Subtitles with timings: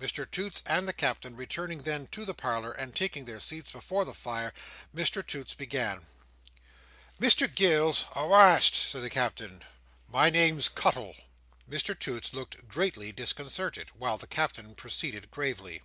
[0.00, 4.06] Mr Toots and the Captain returning then to the parlour, and taking their seats before
[4.06, 4.54] the fire,
[4.94, 6.06] Mr Toots began:
[7.20, 9.62] "Mr Gills—" "Awast!" said the Captain.
[10.08, 11.14] "My name's Cuttle."
[11.68, 15.82] Mr Toots looked greatly disconcerted, while the Captain proceeded gravely.